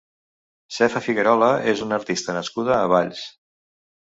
[0.77, 3.23] Sefa Figuerola és una artista nascuda a Valls.